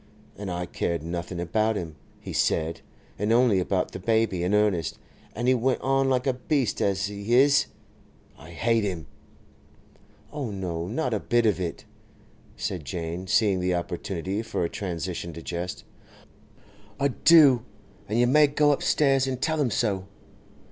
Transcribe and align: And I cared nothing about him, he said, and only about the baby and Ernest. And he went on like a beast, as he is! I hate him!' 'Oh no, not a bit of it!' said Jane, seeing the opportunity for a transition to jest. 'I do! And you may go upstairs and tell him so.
And 0.35 0.49
I 0.49 0.65
cared 0.65 1.03
nothing 1.03 1.39
about 1.39 1.75
him, 1.75 1.95
he 2.19 2.33
said, 2.33 2.81
and 3.19 3.31
only 3.31 3.59
about 3.59 3.91
the 3.91 3.99
baby 3.99 4.41
and 4.43 4.55
Ernest. 4.55 4.97
And 5.35 5.47
he 5.47 5.53
went 5.53 5.79
on 5.81 6.09
like 6.09 6.25
a 6.25 6.33
beast, 6.33 6.81
as 6.81 7.05
he 7.05 7.35
is! 7.35 7.67
I 8.35 8.49
hate 8.49 8.83
him!' 8.83 9.05
'Oh 10.33 10.49
no, 10.49 10.87
not 10.87 11.13
a 11.13 11.19
bit 11.19 11.45
of 11.45 11.59
it!' 11.59 11.85
said 12.57 12.83
Jane, 12.83 13.27
seeing 13.27 13.59
the 13.59 13.75
opportunity 13.75 14.41
for 14.41 14.63
a 14.63 14.69
transition 14.71 15.33
to 15.33 15.41
jest. 15.43 15.83
'I 16.99 17.09
do! 17.09 17.61
And 18.09 18.19
you 18.19 18.25
may 18.25 18.47
go 18.47 18.71
upstairs 18.71 19.27
and 19.27 19.39
tell 19.39 19.61
him 19.61 19.69
so. 19.69 20.07